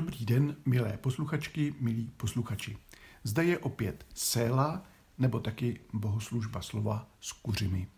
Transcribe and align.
Dobrý 0.00 0.26
den, 0.26 0.56
milé 0.66 0.96
posluchačky, 0.96 1.74
milí 1.80 2.10
posluchači. 2.16 2.76
Zde 3.24 3.44
je 3.44 3.58
opět 3.58 4.06
Séla, 4.14 4.84
nebo 5.18 5.40
taky 5.40 5.80
bohoslužba 5.92 6.62
slova 6.62 7.06
s 7.20 7.32
kuřimi. 7.32 7.88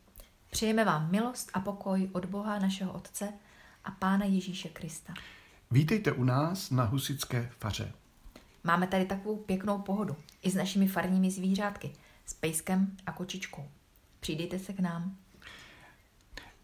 Přejeme 0.50 0.84
vám 0.84 1.10
milost 1.10 1.50
a 1.54 1.60
pokoj 1.60 2.08
od 2.12 2.24
Boha 2.24 2.58
našeho 2.58 2.92
Otce 2.92 3.32
a 3.84 3.90
Pána 3.90 4.24
Ježíše 4.24 4.68
Krista. 4.68 5.14
Vítejte 5.70 6.12
u 6.12 6.24
nás 6.24 6.70
na 6.70 6.84
Husické 6.84 7.50
faře. 7.58 7.92
Máme 8.64 8.86
tady 8.86 9.04
takovou 9.04 9.36
pěknou 9.36 9.78
pohodu, 9.78 10.16
i 10.42 10.50
s 10.50 10.54
našimi 10.54 10.88
farními 10.88 11.30
zvířátky, 11.30 11.92
s 12.26 12.34
pejskem 12.34 12.96
a 13.06 13.12
kočičkou. 13.12 13.68
Přijdejte 14.20 14.58
se 14.58 14.72
k 14.72 14.80
nám. 14.80 15.16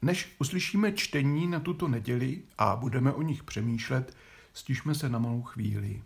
Než 0.02 0.36
uslyšíme 0.39 0.93
čtení 0.93 1.46
na 1.46 1.61
tuto 1.61 1.89
neděli 1.89 2.43
a 2.59 2.77
budeme 2.77 3.12
o 3.12 3.23
nich 3.23 3.45
přemýšlet, 3.45 4.16
stižme 4.59 4.95
se 4.95 5.09
na 5.09 5.18
malou 5.18 5.43
chvíli. 5.43 6.02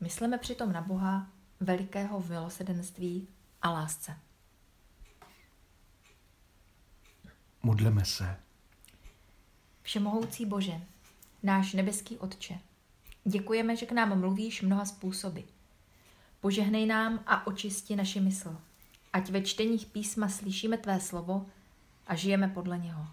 Myslíme 0.00 0.38
přitom 0.38 0.72
na 0.72 0.80
Boha, 0.80 1.26
velikého 1.60 2.20
v 2.20 2.30
milosedenství 2.30 3.28
a 3.62 3.70
lásce. 3.70 4.16
Modleme 7.62 8.04
se. 8.04 8.36
Všemohoucí 9.82 10.46
Bože, 10.46 10.80
náš 11.42 11.72
nebeský 11.72 12.18
Otče, 12.18 12.58
děkujeme, 13.24 13.76
že 13.76 13.86
k 13.86 13.92
nám 13.92 14.20
mluvíš 14.20 14.62
mnoha 14.62 14.84
způsoby. 14.84 15.40
Požehnej 16.40 16.86
nám 16.86 17.22
a 17.26 17.46
očisti 17.46 17.96
naši 17.96 18.20
mysl, 18.20 18.60
ať 19.12 19.30
ve 19.30 19.42
čteních 19.42 19.86
písma 19.86 20.28
slyšíme 20.28 20.78
Tvé 20.78 21.00
slovo 21.00 21.46
a 22.06 22.14
žijeme 22.14 22.48
podle 22.48 22.78
něho. 22.78 23.06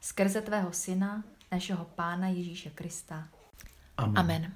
Skrze 0.00 0.40
Tvého 0.40 0.72
Syna, 0.72 1.24
našeho 1.52 1.84
Pána 1.84 2.28
Ježíše 2.28 2.70
Krista. 2.70 3.28
Amen. 3.96 4.18
Amen. 4.18 4.52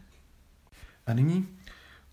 A 1.06 1.12
nyní 1.12 1.48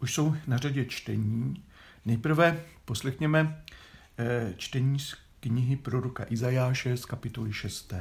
už 0.02 0.14
jsou 0.14 0.36
na 0.48 0.58
řadě 0.58 0.86
čtení. 0.86 1.64
Nejprve 2.06 2.64
poslechněme 2.86 3.64
eh, 4.18 4.54
čtení 4.58 5.00
z 5.00 5.16
knihy 5.40 5.76
proroka 5.76 6.26
Izajáše 6.30 6.98
z 6.98 7.06
kapitoly 7.06 7.54
6. 7.54 7.94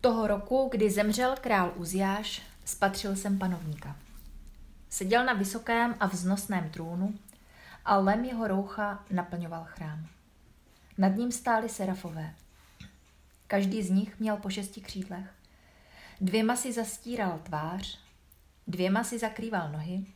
Toho 0.00 0.26
roku, 0.26 0.68
kdy 0.72 0.90
zemřel 0.90 1.34
král 1.40 1.72
Uziáš, 1.76 2.42
spatřil 2.64 3.16
jsem 3.16 3.38
panovníka. 3.38 3.96
Seděl 4.88 5.24
na 5.24 5.32
vysokém 5.32 5.94
a 6.00 6.06
vznosném 6.06 6.70
trůnu 6.70 7.14
a 7.84 7.96
lem 7.96 8.24
jeho 8.24 8.48
roucha 8.48 9.04
naplňoval 9.10 9.64
chrám. 9.64 10.06
Nad 10.98 11.16
ním 11.16 11.32
stály 11.32 11.68
serafové. 11.68 12.34
Každý 13.46 13.82
z 13.82 13.90
nich 13.90 14.18
měl 14.20 14.36
po 14.36 14.50
šesti 14.50 14.80
křídlech. 14.80 15.37
Dvěma 16.20 16.56
si 16.56 16.72
zastíral 16.72 17.38
tvář, 17.42 17.98
dvěma 18.66 19.04
si 19.04 19.18
zakrýval 19.18 19.72
nohy 19.72 20.06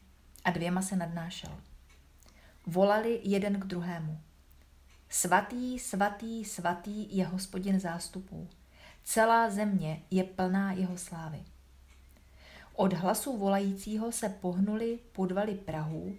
a 0.44 0.50
dvěma 0.50 0.82
se 0.82 0.96
nadnášel. 0.96 1.60
Volali 2.66 3.20
jeden 3.22 3.60
k 3.60 3.64
druhému. 3.64 4.20
Svatý, 5.08 5.78
svatý, 5.78 6.44
svatý 6.44 7.16
je 7.16 7.26
hospodin 7.26 7.80
zástupů. 7.80 8.48
Celá 9.04 9.50
země 9.50 10.02
je 10.10 10.24
plná 10.24 10.72
jeho 10.72 10.98
slávy. 10.98 11.44
Od 12.74 12.92
hlasu 12.92 13.36
volajícího 13.36 14.12
se 14.12 14.28
pohnuli 14.28 14.98
podvaly 15.12 15.54
Prahů 15.54 16.16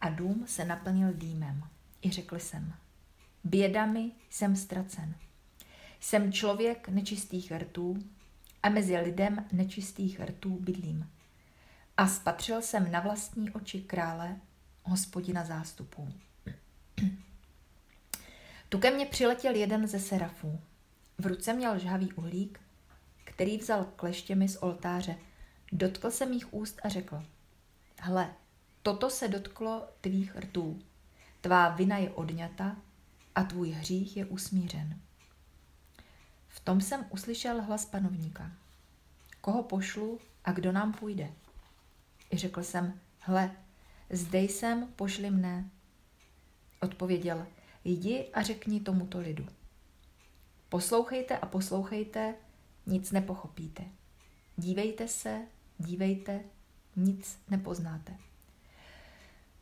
a 0.00 0.08
dům 0.08 0.44
se 0.46 0.64
naplnil 0.64 1.12
dýmem. 1.12 1.64
I 2.02 2.10
řekl 2.10 2.38
jsem, 2.38 2.74
bědami 3.44 4.10
jsem 4.30 4.56
ztracen. 4.56 5.14
Jsem 6.00 6.32
člověk 6.32 6.88
nečistých 6.88 7.52
rtů 7.52 7.98
a 8.62 8.68
mezi 8.68 8.96
lidem 8.96 9.46
nečistých 9.52 10.20
rtů 10.20 10.58
bydlím. 10.60 11.10
A 11.96 12.08
spatřil 12.08 12.62
jsem 12.62 12.92
na 12.92 13.00
vlastní 13.00 13.50
oči 13.50 13.80
krále, 13.80 14.36
hospodina 14.82 15.44
zástupů. 15.44 16.12
Tu 18.68 18.78
ke 18.78 18.90
mně 18.90 19.06
přiletěl 19.06 19.54
jeden 19.54 19.86
ze 19.86 20.00
serafů. 20.00 20.60
V 21.18 21.26
ruce 21.26 21.52
měl 21.52 21.78
žhavý 21.78 22.12
uhlík, 22.12 22.60
který 23.24 23.58
vzal 23.58 23.84
kleštěmi 23.96 24.48
z 24.48 24.56
oltáře. 24.56 25.16
Dotkl 25.72 26.10
se 26.10 26.26
mých 26.26 26.54
úst 26.54 26.80
a 26.84 26.88
řekl, 26.88 27.22
hle, 27.98 28.32
toto 28.82 29.10
se 29.10 29.28
dotklo 29.28 29.88
tvých 30.00 30.36
rtů. 30.36 30.78
Tvá 31.40 31.68
vina 31.68 31.96
je 31.98 32.10
odňata 32.10 32.76
a 33.34 33.42
tvůj 33.42 33.70
hřích 33.70 34.16
je 34.16 34.26
usmířen. 34.26 35.00
V 36.52 36.60
tom 36.60 36.80
jsem 36.80 37.06
uslyšel 37.10 37.62
hlas 37.62 37.84
panovníka. 37.84 38.52
Koho 39.40 39.62
pošlu 39.62 40.20
a 40.44 40.52
kdo 40.52 40.72
nám 40.72 40.92
půjde? 40.92 41.32
I 42.32 42.36
řekl 42.36 42.62
jsem, 42.62 43.00
hle, 43.18 43.56
zde 44.10 44.38
jsem, 44.40 44.86
pošli 44.96 45.30
mne. 45.30 45.70
Odpověděl, 46.80 47.46
jdi 47.84 48.28
a 48.34 48.42
řekni 48.42 48.80
tomuto 48.80 49.18
lidu. 49.18 49.46
Poslouchejte 50.68 51.38
a 51.38 51.46
poslouchejte, 51.46 52.34
nic 52.86 53.10
nepochopíte. 53.10 53.84
Dívejte 54.56 55.08
se, 55.08 55.40
dívejte, 55.78 56.40
nic 56.96 57.38
nepoznáte. 57.50 58.16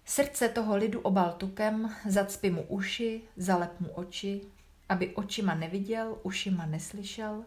Srdce 0.05 0.49
toho 0.49 0.77
lidu 0.77 1.01
obal 1.01 1.33
tukem, 1.33 1.97
zacpi 2.09 2.51
mu 2.51 2.63
uši, 2.63 3.23
zalep 3.37 3.81
mu 3.81 3.91
oči, 3.91 4.41
aby 4.91 5.15
očima 5.15 5.55
neviděl, 5.55 6.19
ušima 6.23 6.67
neslyšel, 6.67 7.45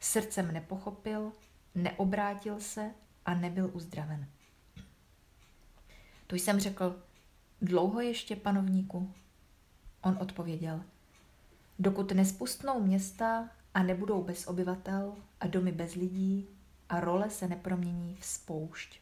srdcem 0.00 0.52
nepochopil, 0.52 1.32
neobrátil 1.74 2.60
se 2.60 2.90
a 3.24 3.34
nebyl 3.34 3.70
uzdraven. 3.72 4.28
Tu 6.26 6.36
jsem 6.36 6.60
řekl, 6.60 7.02
dlouho 7.62 8.00
ještě, 8.00 8.36
panovníku? 8.36 9.14
On 10.02 10.18
odpověděl, 10.20 10.82
dokud 11.78 12.12
nespustnou 12.12 12.80
města 12.80 13.50
a 13.74 13.82
nebudou 13.82 14.24
bez 14.24 14.46
obyvatel 14.46 15.14
a 15.40 15.46
domy 15.46 15.72
bez 15.72 15.94
lidí 15.94 16.48
a 16.88 17.00
role 17.00 17.30
se 17.30 17.48
nepromění 17.48 18.16
v 18.20 18.26
spoušť. 18.26 19.00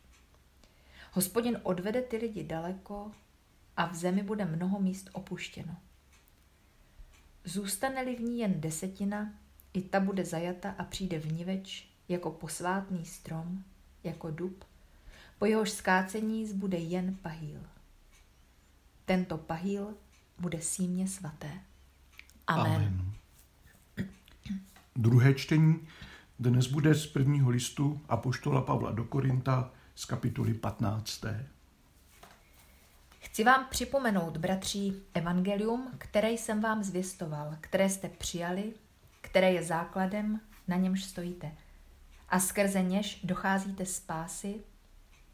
Hospodin 1.12 1.60
odvede 1.62 2.02
ty 2.02 2.16
lidi 2.16 2.44
daleko 2.44 3.12
a 3.76 3.86
v 3.86 3.94
zemi 3.94 4.22
bude 4.22 4.44
mnoho 4.44 4.80
míst 4.80 5.10
opuštěno. 5.12 5.76
Zůstane-li 7.44 8.16
v 8.16 8.20
ní 8.20 8.38
jen 8.38 8.60
desetina, 8.60 9.32
i 9.72 9.82
ta 9.82 10.00
bude 10.00 10.24
zajata 10.24 10.74
a 10.78 10.84
přijde 10.84 11.18
vniveč 11.18 11.88
jako 12.08 12.30
posvátný 12.30 13.04
strom, 13.04 13.64
jako 14.04 14.30
dub, 14.30 14.64
po 15.38 15.46
jehož 15.46 15.70
skácení 15.70 16.46
zbude 16.46 16.78
jen 16.78 17.14
pahýl. 17.22 17.60
Tento 19.04 19.38
pahýl 19.38 19.94
bude 20.38 20.60
símě 20.60 21.08
svaté. 21.08 21.60
Amen. 22.46 22.72
Amen. 22.72 23.12
Druhé 24.96 25.34
čtení 25.34 25.88
dnes 26.38 26.66
bude 26.66 26.94
z 26.94 27.06
prvního 27.06 27.50
listu 27.50 28.00
Apoštola 28.08 28.60
Pavla 28.60 28.92
do 28.92 29.04
Korinta 29.04 29.70
z 29.94 30.04
kapitoly 30.04 30.54
15. 30.54 31.24
Chci 33.24 33.44
vám 33.44 33.66
připomenout, 33.70 34.36
bratří, 34.36 35.02
evangelium, 35.14 35.92
které 35.98 36.30
jsem 36.30 36.60
vám 36.60 36.82
zvěstoval, 36.82 37.56
které 37.60 37.90
jste 37.90 38.08
přijali, 38.08 38.74
které 39.20 39.52
je 39.52 39.62
základem, 39.62 40.40
na 40.68 40.76
němž 40.76 41.04
stojíte. 41.04 41.52
A 42.28 42.40
skrze 42.40 42.82
něž 42.82 43.20
docházíte 43.24 43.86
spásy, 43.86 44.60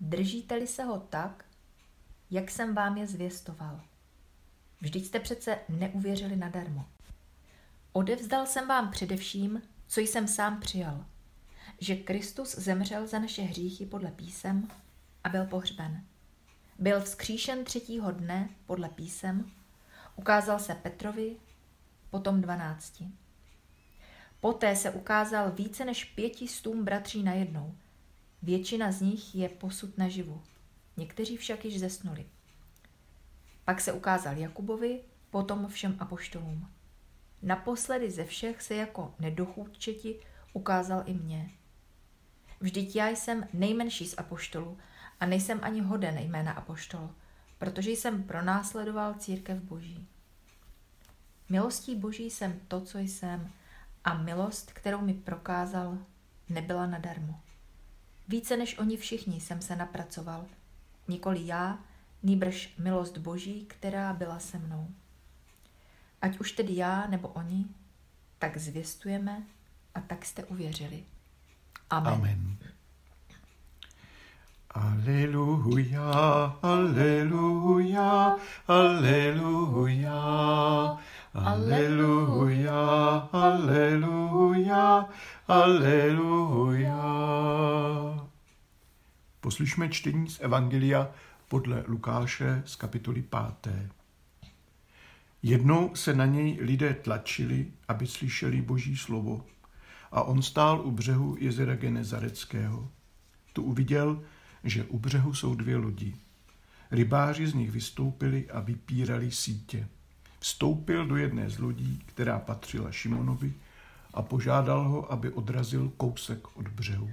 držíte-li 0.01 0.67
se 0.67 0.85
ho 0.85 0.99
tak, 0.99 1.45
jak 2.31 2.51
jsem 2.51 2.75
vám 2.75 2.97
je 2.97 3.07
zvěstoval. 3.07 3.81
Vždyť 4.81 5.07
jste 5.07 5.21
přece 5.21 5.59
neuvěřili 5.69 6.37
nadarmo. 6.37 6.87
Odevzdal 7.93 8.47
jsem 8.47 8.69
vám 8.69 8.91
především, 8.91 9.63
co 9.87 10.01
jsem 10.01 10.29
sám 10.29 10.61
přijal, 10.61 11.05
že 11.81 11.97
Kristus 11.97 12.55
zemřel 12.59 13.07
za 13.07 13.19
naše 13.19 13.43
hříchy 13.43 13.87
podle 13.87 14.11
písem 14.11 14.69
a 15.25 15.29
byl 15.29 15.45
pohřben. 15.45 16.05
Byl 16.79 17.01
vzkříšen 17.01 17.65
třetího 17.65 18.11
dne 18.11 18.49
podle 18.67 18.89
písem, 18.89 19.51
ukázal 20.17 20.59
se 20.59 20.75
Petrovi, 20.75 21.37
potom 22.11 22.41
dvanácti. 22.41 23.09
Poté 24.41 24.77
se 24.77 24.91
ukázal 24.91 25.51
více 25.51 25.85
než 25.85 26.05
pětistům 26.05 26.85
bratří 26.85 27.23
najednou. 27.23 27.75
Většina 28.43 28.93
z 28.93 29.01
nich 29.01 29.35
je 29.35 29.49
posud 29.49 29.99
naživu, 29.99 30.43
někteří 30.97 31.37
však 31.37 31.65
již 31.65 31.81
zesnuli. 31.81 32.27
Pak 33.65 33.81
se 33.81 33.93
ukázal 33.93 34.37
Jakubovi, 34.37 35.01
potom 35.31 35.69
všem 35.69 35.97
apoštolům. 35.99 36.69
Naposledy 37.43 38.11
ze 38.11 38.25
všech 38.25 38.63
se 38.63 38.75
jako 38.75 39.15
nedochůdčeti 39.19 40.21
ukázal 40.53 41.03
i 41.07 41.15
mně. 41.15 41.51
Vždyť 42.61 42.97
já 42.97 43.09
jsem 43.09 43.49
nejmenší 43.53 44.07
z 44.07 44.19
apoštolů 44.19 44.79
a 45.21 45.27
nejsem 45.27 45.59
ani 45.63 45.81
hoden 45.81 46.19
jména 46.19 46.53
apoštol, 46.53 47.11
protože 47.59 47.91
jsem 47.91 48.23
pronásledoval 48.23 49.15
církev 49.15 49.63
boží. 49.63 50.07
Milostí 51.49 51.97
boží 51.97 52.31
jsem 52.31 52.61
to, 52.69 52.81
co 52.81 52.99
jsem, 52.99 53.53
a 54.05 54.15
milost, 54.15 54.73
kterou 54.73 55.01
mi 55.01 55.15
prokázal, 55.15 55.99
nebyla 56.49 56.87
nadarmo. 56.87 57.41
Více 58.29 58.57
než 58.57 58.79
oni 58.79 58.97
všichni 58.97 59.41
jsem 59.41 59.63
se 59.63 59.77
napracoval. 59.77 60.47
Nikoli 61.09 61.47
já, 61.47 61.79
nýbrž 62.23 62.75
milost 62.79 63.19
Boží, 63.19 63.67
která 63.67 64.13
byla 64.13 64.39
se 64.39 64.59
mnou. 64.59 64.89
Ať 66.23 66.39
už 66.39 66.53
tedy 66.53 66.77
já 66.77 67.07
nebo 67.07 67.29
oni, 67.29 67.65
tak 68.39 68.59
zvěstujeme 68.59 69.43
a 69.95 70.01
tak 70.01 70.25
jste 70.25 70.45
uvěřili. 70.45 71.05
Amen. 71.91 72.15
Amen. 72.15 72.59
Aleluja, 74.75 76.13
aleluja, 76.63 78.37
aleluja, 78.69 80.21
aleluja, 81.35 82.81
aleluja, 83.33 85.09
aleluja. 85.49 87.05
Poslyšme 89.41 89.89
čtení 89.89 90.29
z 90.29 90.41
Evangelia 90.41 91.11
podle 91.49 91.85
Lukáše 91.87 92.63
z 92.67 92.77
kapitoly 92.77 93.23
5. 93.23 93.75
Jednou 95.43 95.95
se 95.95 96.15
na 96.15 96.27
něj 96.27 96.59
lidé 96.61 96.95
tlačili, 96.95 97.67
aby 97.89 98.07
slyšeli 98.07 98.63
boží 98.63 98.97
slovo 98.97 99.45
a 100.13 100.23
on 100.23 100.43
stál 100.43 100.81
u 100.81 100.91
břehu 100.91 101.37
jezera 101.39 101.75
Genezareckého. 101.77 102.89
Tu 103.53 103.63
uviděl, 103.63 104.21
že 104.65 104.85
u 104.85 104.99
břehu 104.99 105.35
jsou 105.35 105.55
dvě 105.55 105.77
lodi. 105.77 106.15
Rybáři 106.91 107.47
z 107.47 107.55
nich 107.55 107.71
vystoupili 107.71 108.51
a 108.51 108.61
vypírali 108.61 109.31
sítě. 109.31 109.89
Vstoupil 110.41 111.07
do 111.07 111.17
jedné 111.17 111.51
z 111.51 111.59
lodí, 111.59 112.03
která 112.07 112.39
patřila 112.39 112.93
Šimonovi, 112.93 113.55
a 114.15 114.23
požádal 114.23 114.89
ho, 114.89 115.13
aby 115.13 115.31
odrazil 115.31 115.93
kousek 115.97 116.57
od 116.57 116.69
břehu. 116.69 117.11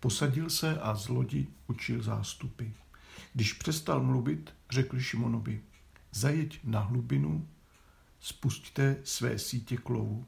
Posadil 0.00 0.50
se 0.50 0.80
a 0.80 0.94
z 0.94 1.08
lodi 1.08 1.46
učil 1.66 2.02
zástupy. 2.02 2.64
Když 3.34 3.52
přestal 3.52 4.02
mluvit, 4.02 4.54
řekl 4.70 5.00
Šimonovi, 5.00 5.60
zajeď 6.12 6.60
na 6.64 6.80
hlubinu, 6.80 7.48
spustte 8.20 8.96
své 9.04 9.38
sítě 9.38 9.76
k 9.76 9.88
lovu. 9.88 10.26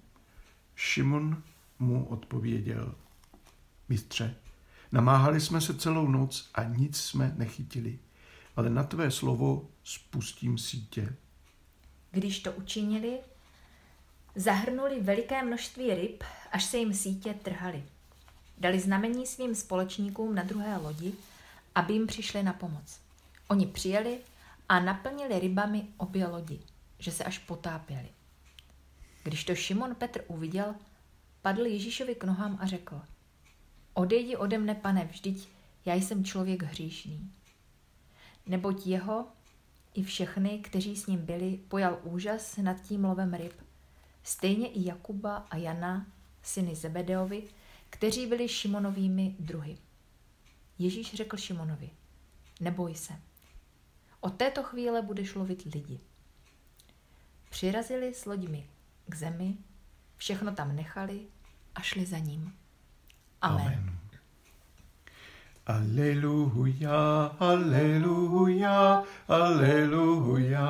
Šimon 0.76 1.43
mu 1.79 2.05
odpověděl, 2.05 2.94
mistře, 3.88 4.35
namáhali 4.96 5.40
jsme 5.40 5.60
se 5.60 5.75
celou 5.75 6.08
noc 6.08 6.50
a 6.54 6.64
nic 6.64 7.00
jsme 7.00 7.32
nechytili, 7.37 7.98
ale 8.56 8.70
na 8.70 8.84
tvé 8.84 9.10
slovo 9.10 9.69
spustím 9.84 10.58
sítě. 10.58 11.16
Když 12.10 12.40
to 12.40 12.52
učinili, 12.52 13.19
zahrnuli 14.34 15.00
veliké 15.00 15.43
množství 15.43 15.94
ryb, 15.94 16.25
až 16.52 16.64
se 16.64 16.78
jim 16.78 16.94
sítě 16.94 17.34
trhaly. 17.34 17.84
Dali 18.58 18.81
znamení 18.81 19.26
svým 19.26 19.54
společníkům 19.54 20.34
na 20.34 20.43
druhé 20.43 20.76
lodi, 20.76 21.12
aby 21.75 21.93
jim 21.93 22.06
přišli 22.06 22.43
na 22.43 22.52
pomoc. 22.52 23.00
Oni 23.48 23.66
přijeli 23.66 24.19
a 24.69 24.81
naplnili 24.81 25.38
rybami 25.38 25.87
obě 25.96 26.26
lodi, 26.26 26.60
že 26.98 27.12
se 27.12 27.25
až 27.25 27.38
potápěli. 27.38 28.08
Když 29.25 29.44
to 29.44 29.54
Šimon 29.54 29.94
Petr 29.94 30.25
uviděl, 30.26 30.75
padl 31.43 31.66
Ježíšovi 31.66 32.14
k 32.14 32.25
nohám 32.25 32.58
a 32.60 32.66
řekl, 32.66 33.00
odejdi 33.96 34.37
ode 34.37 34.58
mne, 34.58 34.75
pane, 34.75 35.04
vždyť 35.04 35.48
já 35.84 35.94
jsem 35.94 36.25
člověk 36.25 36.62
hříšný. 36.62 37.32
Neboť 38.46 38.87
jeho 38.87 39.26
i 39.94 40.02
všechny, 40.02 40.58
kteří 40.58 40.96
s 40.96 41.06
ním 41.06 41.26
byli, 41.26 41.60
pojal 41.69 41.98
úžas 42.02 42.56
nad 42.56 42.81
tím 42.81 43.04
lovem 43.04 43.34
ryb. 43.34 43.52
Stejně 44.22 44.69
i 44.69 44.88
Jakuba 44.88 45.37
a 45.37 45.56
Jana, 45.56 46.06
syny 46.43 46.75
Zebedeovi, 46.75 47.43
kteří 47.90 48.26
byli 48.26 48.48
Šimonovými 48.48 49.37
druhy. 49.38 49.78
Ježíš 50.78 51.14
řekl 51.14 51.37
Šimonovi, 51.37 51.90
neboj 52.60 52.94
se, 52.94 53.12
od 54.20 54.37
této 54.37 54.62
chvíle 54.62 55.02
budeš 55.02 55.34
lovit 55.34 55.62
lidi. 55.75 56.00
Přirazili 57.50 58.14
s 58.14 58.26
loďmi 58.26 58.66
k 59.08 59.14
zemi, 59.14 59.54
všechno 60.16 60.54
tam 60.54 60.76
nechali 60.76 61.26
a 61.75 61.81
šli 61.81 62.06
za 62.06 62.19
ním. 62.19 62.56
Amen. 63.43 63.99
Aleluja, 65.67 67.37
aleluja, 67.38 69.03
aleluja, 69.29 70.69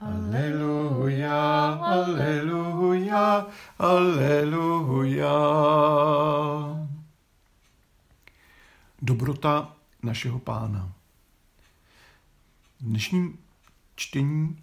aleluja, 0.00 1.40
aleluja, 1.82 3.46
aleluja. 3.78 5.34
Dobrota 9.02 9.76
našeho 10.02 10.38
pána. 10.38 10.92
V 12.80 12.84
dnešním 12.84 13.38
čtení 13.96 14.58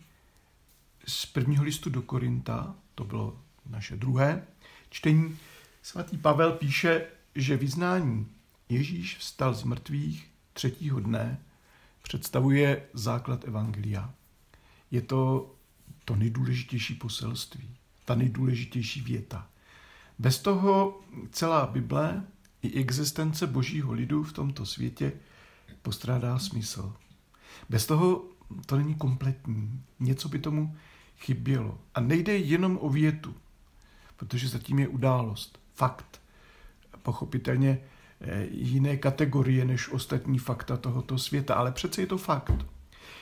z 1.07 1.25
prvního 1.25 1.63
listu 1.63 1.89
do 1.89 2.01
Korinta, 2.01 2.75
to 2.95 3.03
bylo 3.03 3.37
naše 3.65 3.95
druhé 3.95 4.43
čtení, 4.89 5.37
svatý 5.81 6.17
Pavel 6.17 6.51
píše, 6.51 7.07
že 7.35 7.57
vyznání 7.57 8.27
Ježíš 8.69 9.17
vstal 9.17 9.53
z 9.53 9.63
mrtvých 9.63 10.31
třetího 10.53 10.99
dne 10.99 11.39
představuje 12.03 12.83
základ 12.93 13.47
Evangelia. 13.47 14.13
Je 14.91 15.01
to 15.01 15.51
to 16.05 16.15
nejdůležitější 16.15 16.95
poselství, 16.95 17.69
ta 18.05 18.15
nejdůležitější 18.15 19.01
věta. 19.01 19.47
Bez 20.19 20.39
toho 20.39 21.01
celá 21.31 21.67
Bible 21.67 22.23
i 22.61 22.79
existence 22.79 23.47
božího 23.47 23.93
lidu 23.93 24.23
v 24.23 24.33
tomto 24.33 24.65
světě 24.65 25.13
postrádá 25.81 26.39
smysl. 26.39 26.93
Bez 27.69 27.85
toho 27.85 28.25
to 28.65 28.77
není 28.77 28.95
kompletní. 28.95 29.83
Něco 29.99 30.29
by 30.29 30.39
tomu 30.39 30.75
chybělo. 31.17 31.77
A 31.95 31.99
nejde 31.99 32.37
jenom 32.37 32.79
o 32.81 32.89
větu, 32.89 33.35
protože 34.17 34.47
zatím 34.47 34.79
je 34.79 34.87
událost, 34.87 35.59
fakt. 35.81 36.21
Pochopitelně 37.03 37.79
eh, 38.21 38.47
jiné 38.51 38.97
kategorie 38.97 39.65
než 39.65 39.89
ostatní 39.89 40.39
fakta 40.39 40.77
tohoto 40.77 41.17
světa, 41.17 41.55
ale 41.55 41.71
přece 41.71 42.01
je 42.01 42.07
to 42.07 42.17
fakt. 42.17 42.65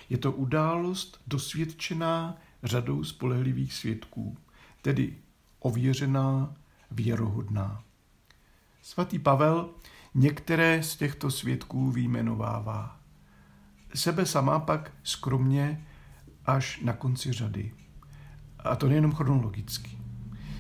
Je 0.10 0.18
to 0.18 0.32
událost 0.32 1.22
dosvědčená 1.28 2.38
řadou 2.64 3.04
spolehlivých 3.04 3.74
svědků, 3.74 4.38
tedy 4.82 5.18
ověřená, 5.60 6.54
věrohodná. 6.92 7.84
Svatý 8.82 9.20
Pavel 9.20 9.70
některé 10.14 10.84
z 10.84 10.96
těchto 10.96 11.32
svědků 11.32 11.92
výjmenovává 11.92 13.00
sebe 13.94 14.26
sama 14.26 14.60
pak 14.60 14.92
skromně 15.04 15.88
až 16.46 16.80
na 16.84 16.94
konci 16.94 17.32
řady. 17.32 17.72
A 18.60 18.76
to 18.76 18.88
nejenom 18.88 19.12
chronologicky. 19.12 19.98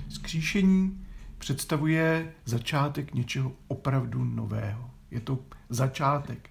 Skříšení 0.10 1.06
představuje 1.40 2.34
začátek 2.46 3.14
něčeho 3.14 3.52
opravdu 3.68 4.24
nového. 4.24 4.92
Je 5.12 5.20
to 5.20 5.40
začátek, 5.70 6.50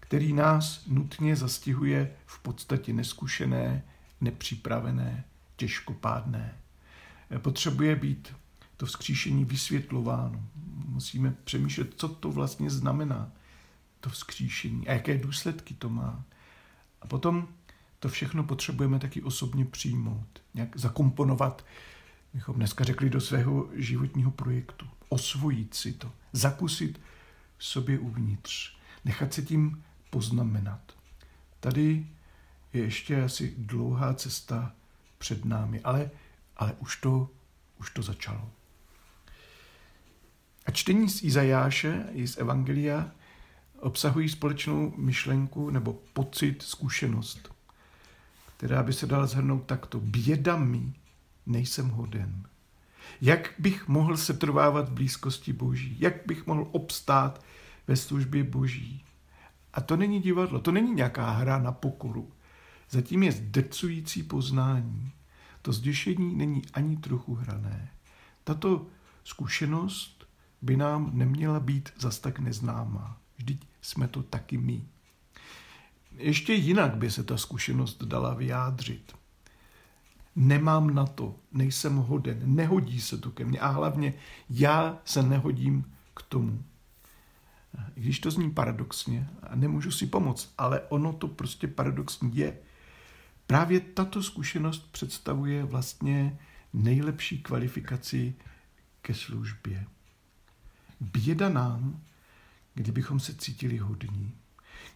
který 0.00 0.32
nás 0.32 0.86
nutně 0.86 1.36
zastihuje 1.36 2.16
v 2.26 2.38
podstatě 2.42 2.92
neskušené, 2.92 3.82
nepřipravené, 4.20 5.24
těžkopádné. 5.56 6.54
Potřebuje 7.38 7.96
být 7.96 8.34
to 8.76 8.86
vzkříšení 8.86 9.44
vysvětlováno. 9.44 10.44
Musíme 10.86 11.34
přemýšlet, 11.44 11.94
co 11.96 12.08
to 12.08 12.30
vlastně 12.30 12.70
znamená 12.70 13.32
to 14.00 14.10
vzkříšení 14.10 14.88
a 14.88 14.92
jaké 14.92 15.18
důsledky 15.18 15.74
to 15.74 15.88
má. 15.88 16.24
A 17.02 17.06
potom 17.06 17.48
to 18.00 18.08
všechno 18.08 18.44
potřebujeme 18.44 18.98
taky 18.98 19.22
osobně 19.22 19.64
přijmout, 19.64 20.42
nějak 20.54 20.76
zakomponovat, 20.76 21.64
bychom 22.36 22.54
dneska 22.54 22.84
řekli, 22.84 23.10
do 23.10 23.20
svého 23.20 23.68
životního 23.74 24.30
projektu. 24.30 24.86
Osvojit 25.08 25.74
si 25.74 25.92
to, 25.92 26.12
zakusit 26.32 27.00
sobě 27.58 27.98
uvnitř, 27.98 28.76
nechat 29.04 29.34
se 29.34 29.42
tím 29.42 29.84
poznamenat. 30.10 30.80
Tady 31.60 32.06
je 32.72 32.82
ještě 32.82 33.22
asi 33.22 33.54
dlouhá 33.58 34.14
cesta 34.14 34.72
před 35.18 35.44
námi, 35.44 35.80
ale, 35.80 36.10
ale 36.56 36.72
už, 36.78 36.96
to, 36.96 37.30
už 37.80 37.90
to 37.90 38.02
začalo. 38.02 38.50
A 40.66 40.70
čtení 40.70 41.08
z 41.08 41.22
Izajáše 41.22 42.06
i 42.12 42.28
z 42.28 42.38
Evangelia 42.38 43.10
obsahují 43.80 44.28
společnou 44.28 44.92
myšlenku 44.96 45.70
nebo 45.70 45.92
pocit, 46.12 46.62
zkušenost, 46.62 47.54
která 48.56 48.82
by 48.82 48.92
se 48.92 49.06
dala 49.06 49.26
zhrnout 49.26 49.66
takto. 49.66 50.00
Běda 50.00 50.56
mi, 50.56 50.92
nejsem 51.46 51.88
hoden. 51.88 52.46
Jak 53.20 53.54
bych 53.58 53.88
mohl 53.88 54.16
setrvávat 54.16 54.88
v 54.88 54.92
blízkosti 54.92 55.52
Boží? 55.52 55.96
Jak 56.00 56.14
bych 56.26 56.46
mohl 56.46 56.68
obstát 56.72 57.44
ve 57.86 57.96
službě 57.96 58.44
Boží? 58.44 59.04
A 59.72 59.80
to 59.80 59.96
není 59.96 60.20
divadlo, 60.20 60.60
to 60.60 60.72
není 60.72 60.94
nějaká 60.94 61.30
hra 61.30 61.58
na 61.58 61.72
pokoru. 61.72 62.32
Zatím 62.90 63.22
je 63.22 63.32
zdecující 63.32 64.22
poznání. 64.22 65.12
To 65.62 65.72
zděšení 65.72 66.34
není 66.34 66.62
ani 66.72 66.96
trochu 66.96 67.34
hrané. 67.34 67.90
Tato 68.44 68.86
zkušenost 69.24 70.26
by 70.62 70.76
nám 70.76 71.10
neměla 71.12 71.60
být 71.60 71.88
zas 71.98 72.18
tak 72.18 72.38
neznámá. 72.38 73.18
Vždyť 73.36 73.68
jsme 73.82 74.08
to 74.08 74.22
taky 74.22 74.58
my. 74.58 74.84
Ještě 76.16 76.54
jinak 76.54 76.96
by 76.96 77.10
se 77.10 77.24
ta 77.24 77.36
zkušenost 77.36 78.02
dala 78.02 78.34
vyjádřit. 78.34 79.16
Nemám 80.36 80.94
na 80.94 81.06
to, 81.06 81.34
nejsem 81.52 81.96
hoden, 81.96 82.42
nehodí 82.44 83.00
se 83.00 83.18
to 83.18 83.30
ke 83.30 83.44
mně 83.44 83.58
a 83.58 83.68
hlavně 83.68 84.14
já 84.50 84.98
se 85.04 85.22
nehodím 85.22 85.92
k 86.14 86.22
tomu. 86.22 86.64
I 87.96 88.00
když 88.00 88.20
to 88.20 88.30
zní 88.30 88.50
paradoxně 88.50 89.28
a 89.42 89.56
nemůžu 89.56 89.90
si 89.90 90.06
pomoct, 90.06 90.54
ale 90.58 90.80
ono 90.80 91.12
to 91.12 91.28
prostě 91.28 91.68
paradoxní 91.68 92.36
je. 92.36 92.58
Právě 93.46 93.80
tato 93.80 94.22
zkušenost 94.22 94.92
představuje 94.92 95.64
vlastně 95.64 96.38
nejlepší 96.72 97.42
kvalifikaci 97.42 98.34
ke 99.02 99.14
službě. 99.14 99.86
Běda 101.00 101.48
nám, 101.48 102.00
kdybychom 102.74 103.20
se 103.20 103.34
cítili 103.34 103.78
hodní, 103.78 104.32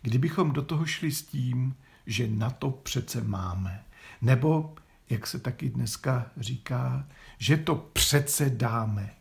kdybychom 0.02 0.52
do 0.52 0.62
toho 0.62 0.86
šli 0.86 1.10
s 1.12 1.22
tím, 1.22 1.74
že 2.06 2.28
na 2.28 2.50
to 2.50 2.70
přece 2.70 3.24
máme. 3.24 3.84
Nebo, 4.22 4.74
jak 5.10 5.26
se 5.26 5.38
taky 5.38 5.68
dneska 5.68 6.30
říká, 6.36 7.08
že 7.38 7.56
to 7.56 7.74
přece 7.74 8.50
dáme. 8.50 9.14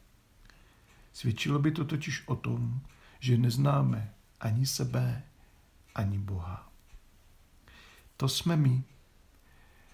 Svědčilo 1.14 1.60
by 1.60 1.72
to 1.72 1.86
totiž 1.86 2.28
o 2.28 2.36
tom, 2.36 2.82
že 3.20 3.38
neznáme 3.38 4.14
ani 4.40 4.66
sebe, 4.66 5.24
ani 5.96 6.18
Boha. 6.18 6.72
To 8.18 8.30
jsme 8.30 8.56
my. 8.56 8.84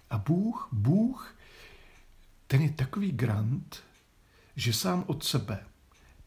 A 0.10 0.18
Bůh, 0.18 0.70
Bůh, 0.72 1.36
ten 2.48 2.62
je 2.62 2.70
takový 2.70 3.12
grant, 3.12 3.84
že 4.56 4.74
sám 4.74 5.04
od 5.08 5.24
sebe 5.24 5.66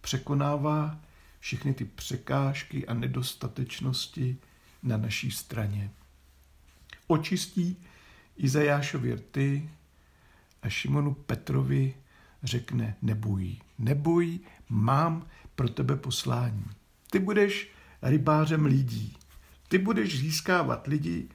překonává 0.00 1.00
všechny 1.40 1.75
ty 1.75 1.84
překážky 1.84 2.87
a 2.87 2.94
nedostatečnosti 2.94 4.37
na 4.82 4.96
naší 4.96 5.30
straně. 5.30 5.90
Očistí 7.06 7.76
Izajášovi 8.38 9.14
rty 9.14 9.71
a 10.62 10.68
Šimonu 10.68 11.14
Petrovi 11.14 11.95
řekne 12.42 12.97
neboj, 13.02 13.57
neboj, 13.78 14.40
mám 14.68 15.26
pro 15.54 15.68
tebe 15.68 15.97
poslání. 15.97 16.64
Ty 17.11 17.18
budeš 17.18 17.71
rybářem 18.02 18.66
lidí. 18.66 19.16
Ty 19.68 19.78
budeš 19.78 20.18
získávat 20.18 20.87
lidi 20.87 21.28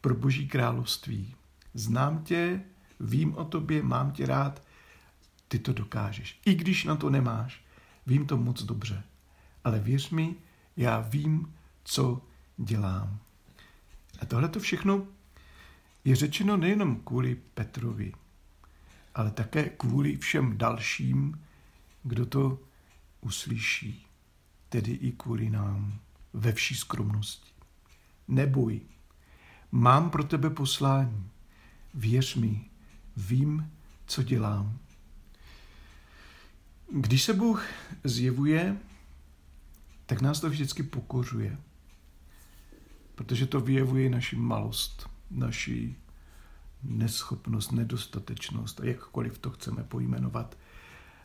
pro 0.00 0.14
boží 0.14 0.48
království. 0.48 1.34
Znám 1.74 2.24
tě, 2.24 2.62
vím 3.00 3.34
o 3.34 3.44
tobě, 3.44 3.82
mám 3.82 4.12
tě 4.12 4.26
rád, 4.26 4.62
ty 5.48 5.58
to 5.58 5.72
dokážeš. 5.72 6.40
I 6.46 6.54
když 6.54 6.84
na 6.84 6.96
to 6.96 7.10
nemáš, 7.10 7.64
vím 8.06 8.26
to 8.26 8.36
moc 8.36 8.62
dobře. 8.62 9.02
Ale 9.64 9.78
věř 9.78 10.10
mi, 10.10 10.34
já 10.76 11.00
vím, 11.00 11.54
co 11.84 12.22
dělám. 12.56 13.18
A 14.20 14.26
tohle 14.26 14.48
to 14.48 14.60
všechno 14.60 15.06
je 16.04 16.16
řečeno 16.16 16.56
nejenom 16.56 17.00
kvůli 17.00 17.34
Petrovi, 17.34 18.12
ale 19.14 19.30
také 19.30 19.68
kvůli 19.68 20.16
všem 20.16 20.58
dalším, 20.58 21.44
kdo 22.02 22.26
to 22.26 22.58
uslyší, 23.20 24.06
tedy 24.68 24.92
i 24.92 25.12
kvůli 25.12 25.50
nám, 25.50 26.00
ve 26.32 26.52
vší 26.52 26.74
skromnosti. 26.74 27.50
Neboj, 28.28 28.80
mám 29.72 30.10
pro 30.10 30.24
tebe 30.24 30.50
poslání, 30.50 31.30
věř 31.94 32.34
mi, 32.34 32.70
vím, 33.16 33.72
co 34.06 34.22
dělám. 34.22 34.78
Když 36.92 37.22
se 37.22 37.32
Bůh 37.32 37.64
zjevuje, 38.04 38.76
tak 40.06 40.20
nás 40.20 40.40
to 40.40 40.50
vždycky 40.50 40.82
pokořuje, 40.82 41.58
protože 43.14 43.46
to 43.46 43.60
vyjevuje 43.60 44.10
naši 44.10 44.36
malost, 44.36 45.09
naši 45.30 45.96
neschopnost, 46.82 47.72
nedostatečnost 47.72 48.80
a 48.80 48.84
jakkoliv 48.84 49.38
to 49.38 49.50
chceme 49.50 49.84
pojmenovat. 49.84 50.58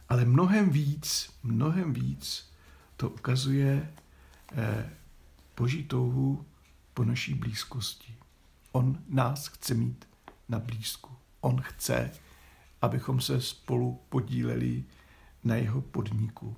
Ale 0.09 0.25
mnohem 0.25 0.69
víc, 0.69 1.33
mnohem 1.43 1.93
víc 1.93 2.51
to 2.97 3.09
ukazuje 3.09 3.93
eh, 4.51 4.89
boží 5.57 5.83
touhu 5.83 6.45
po 6.93 7.03
naší 7.03 7.33
blízkosti. 7.33 8.15
On 8.71 9.00
nás 9.07 9.47
chce 9.47 9.74
mít 9.74 10.07
na 10.50 10.59
blízku. 10.59 11.12
On 11.41 11.62
chce, 11.62 12.12
abychom 12.81 13.21
se 13.21 13.41
spolu 13.41 14.01
podíleli 14.09 14.83
na 15.43 15.55
jeho 15.55 15.81
podniku. 15.81 16.57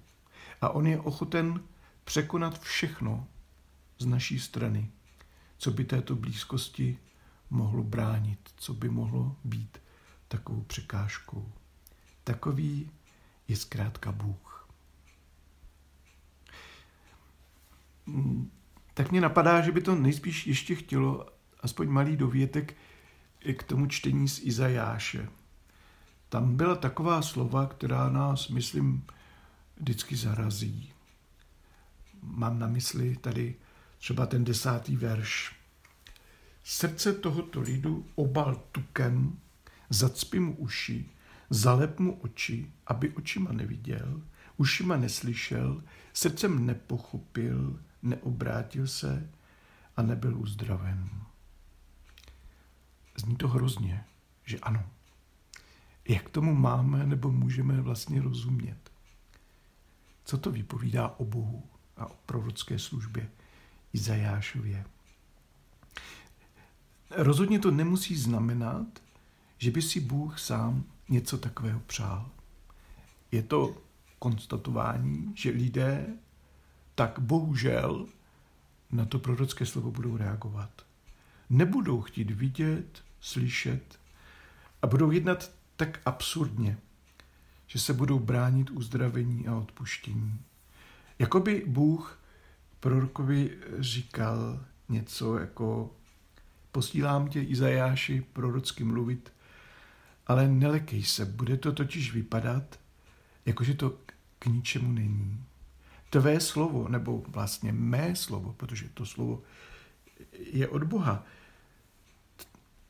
A 0.62 0.70
on 0.70 0.88
je 0.88 1.00
ochoten 1.00 1.62
překonat 2.04 2.62
všechno 2.62 3.28
z 3.98 4.06
naší 4.06 4.40
strany, 4.40 4.92
co 5.58 5.72
by 5.72 5.86
této 5.86 6.16
blízkosti 6.16 6.98
mohlo 7.50 7.84
bránit, 7.84 8.40
co 8.56 8.74
by 8.74 8.90
mohlo 8.90 9.36
být 9.44 9.78
takovou 10.28 10.62
překážkou. 10.62 11.52
Takový 12.24 12.92
je 13.48 13.56
zkrátka 13.56 14.12
Bůh. 14.12 14.70
Hmm, 18.08 18.52
tak 18.94 19.12
mě 19.12 19.22
napadá, 19.22 19.62
že 19.62 19.72
by 19.72 19.82
to 19.82 19.96
nejspíš 19.96 20.48
ještě 20.48 20.76
chtělo 20.76 21.26
aspoň 21.62 21.90
malý 21.90 22.18
dovětek 22.18 22.76
k 23.58 23.64
tomu 23.64 23.88
čtení 23.88 24.28
z 24.28 24.40
Izajáše. 24.40 25.30
Tam 26.30 26.56
byla 26.58 26.76
taková 26.76 27.22
slova, 27.22 27.66
která 27.66 28.10
nás, 28.10 28.48
myslím, 28.48 29.06
vždycky 29.78 30.16
zarazí. 30.16 30.94
Mám 32.22 32.60
na 32.60 32.68
mysli 32.68 33.16
tady 33.16 33.56
třeba 33.98 34.26
ten 34.26 34.44
desátý 34.44 34.96
verš. 34.96 35.57
Srdce 36.70 37.14
tohoto 37.14 37.62
lidu 37.62 38.06
obal 38.16 38.56
tukem, 38.72 39.40
zacpi 39.90 40.40
mu 40.40 40.56
uši, 40.56 41.10
zalep 41.50 42.00
mu 42.00 42.20
oči, 42.22 42.72
aby 42.88 43.10
očima 43.10 43.52
neviděl, 43.52 44.22
ušima 44.58 44.98
neslyšel, 44.98 45.84
srdcem 46.14 46.66
nepochopil, 46.66 47.80
neobrátil 48.02 48.88
se 48.88 49.30
a 49.96 50.02
nebyl 50.02 50.38
uzdraven. 50.38 51.10
Zní 53.18 53.36
to 53.36 53.48
hrozně, 53.48 54.06
že 54.46 54.60
ano. 54.60 54.84
Jak 56.08 56.30
tomu 56.30 56.56
máme 56.56 57.06
nebo 57.06 57.32
můžeme 57.32 57.82
vlastně 57.82 58.22
rozumět? 58.22 58.92
Co 60.26 60.38
to 60.38 60.52
vypovídá 60.52 61.08
o 61.08 61.26
Bohu 61.26 61.64
a 61.98 62.06
o 62.06 62.16
prorocké 62.26 62.80
službě 62.80 63.30
Izajášově? 63.94 64.86
Rozhodně 67.10 67.60
to 67.60 67.72
nemusí 67.72 68.16
znamenat, 68.16 68.88
že 69.58 69.72
by 69.72 69.82
si 69.82 70.00
Bůh 70.00 70.40
sám 70.40 70.84
něco 71.10 71.38
takového 71.38 71.80
přál. 71.80 72.30
Je 73.32 73.44
to 73.44 73.78
konstatování, 74.20 75.32
že 75.36 75.50
lidé 75.50 76.06
tak 76.96 77.20
bohužel 77.20 78.06
na 78.92 79.06
to 79.06 79.20
prorocké 79.20 79.66
slovo 79.66 79.92
budou 79.92 80.18
reagovat. 80.18 80.82
Nebudou 81.50 82.02
chtít 82.02 82.32
vidět, 82.32 83.04
slyšet 83.20 84.00
a 84.82 84.88
budou 84.88 85.12
jednat 85.12 85.52
tak 85.76 86.00
absurdně, 86.06 86.78
že 87.68 87.80
se 87.80 87.94
budou 87.94 88.20
bránit 88.20 88.70
uzdravení 88.70 89.48
a 89.48 89.56
odpuštění. 89.56 90.40
Jakoby 91.20 91.64
Bůh 91.68 92.20
prorokovi 92.80 93.58
říkal 93.80 94.66
něco 94.90 95.38
jako 95.38 95.92
posílám 96.78 97.28
tě 97.28 97.42
Izajáši 97.42 98.22
prorocky 98.34 98.84
mluvit, 98.84 99.34
ale 100.28 100.48
nelekej 100.48 101.04
se, 101.04 101.26
bude 101.26 101.58
to 101.58 101.72
totiž 101.72 102.14
vypadat, 102.14 102.80
jakože 103.46 103.74
to 103.74 103.98
k 104.40 104.46
ničemu 104.46 104.92
není. 104.92 105.44
Tvé 106.10 106.40
slovo, 106.40 106.88
nebo 106.88 107.24
vlastně 107.28 107.72
mé 107.72 108.16
slovo, 108.16 108.54
protože 108.54 108.90
to 108.90 109.06
slovo 109.06 109.44
je 110.52 110.68
od 110.68 110.84
Boha, 110.84 111.26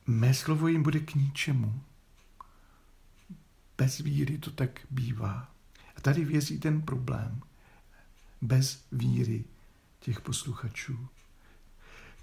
mé 0.06 0.34
slovo 0.34 0.68
jim 0.68 0.82
bude 0.82 1.00
k 1.00 1.14
ničemu. 1.14 1.82
Bez 3.78 3.98
víry 3.98 4.38
to 4.38 4.50
tak 4.50 4.80
bývá. 4.90 5.50
A 5.96 6.00
tady 6.00 6.24
vězí 6.24 6.60
ten 6.60 6.82
problém. 6.82 7.40
Bez 8.42 8.84
víry 8.92 9.44
těch 10.00 10.20
posluchačů. 10.20 11.08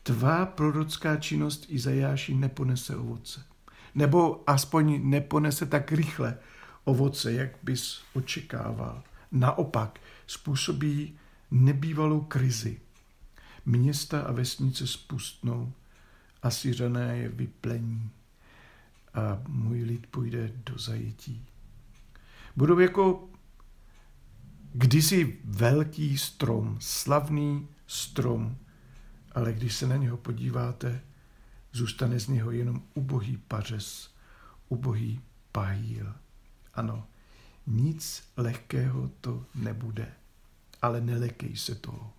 Tvá 0.07 0.45
prorocká 0.45 1.15
činnost 1.15 1.65
Izajáši 1.69 2.33
neponese 2.33 2.95
ovoce. 2.95 3.43
Nebo 3.95 4.43
aspoň 4.49 5.09
neponese 5.09 5.65
tak 5.65 5.91
rychle 5.91 6.37
ovoce, 6.83 7.33
jak 7.33 7.49
bys 7.63 8.01
očekával. 8.13 9.03
Naopak 9.31 9.99
způsobí 10.27 11.17
nebývalou 11.51 12.21
krizi. 12.21 12.79
Města 13.65 14.21
a 14.21 14.31
vesnice 14.31 14.87
spustnou 14.87 15.73
a 16.43 16.49
je 17.11 17.29
vyplení 17.29 18.09
a 19.13 19.41
můj 19.47 19.83
lid 19.83 20.07
půjde 20.07 20.51
do 20.65 20.77
zajetí. 20.77 21.45
Budou 22.55 22.79
jako 22.79 23.29
kdysi 24.73 25.39
velký 25.43 26.17
strom, 26.17 26.77
slavný 26.79 27.67
strom, 27.87 28.57
ale 29.35 29.53
když 29.53 29.75
se 29.75 29.87
na 29.87 29.95
něho 29.95 30.17
podíváte, 30.17 31.01
zůstane 31.71 32.19
z 32.19 32.27
něho 32.27 32.51
jenom 32.51 32.83
ubohý 32.93 33.37
pařez, 33.37 34.15
ubohý 34.69 35.21
pajíl. 35.51 36.13
Ano, 36.73 37.07
nic 37.67 38.23
lehkého 38.37 39.11
to 39.21 39.45
nebude, 39.55 40.13
ale 40.81 41.01
nelekej 41.01 41.57
se 41.57 41.75
toho. 41.75 42.13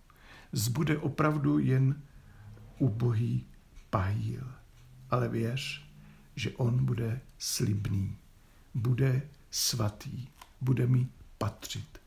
Zbude 0.51 0.97
opravdu 0.97 1.59
jen 1.59 2.01
ubohý 2.79 3.45
pajíl. 3.89 4.51
Ale 5.09 5.29
věř, 5.29 5.85
že 6.35 6.51
on 6.51 6.85
bude 6.85 7.21
slibný, 7.37 8.17
bude 8.73 9.21
svatý, 9.51 10.27
bude 10.61 10.87
mi 10.87 11.07
patřit. 11.37 12.01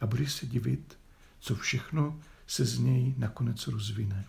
A 0.00 0.06
budeš 0.06 0.32
se 0.32 0.46
divit, 0.46 0.98
co 1.40 1.54
všechno 1.54 2.20
se 2.46 2.64
z 2.64 2.78
něj 2.78 3.14
nakonec 3.18 3.66
rozvine. 3.66 4.24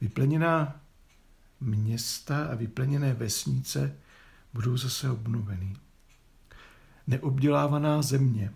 Vyplněná 0.00 0.80
města 1.60 2.46
a 2.46 2.54
vyplněné 2.54 3.14
vesnice 3.14 3.96
budou 4.52 4.76
zase 4.76 5.10
obnoveny. 5.10 5.76
Neobdělávaná 7.06 8.02
země 8.02 8.54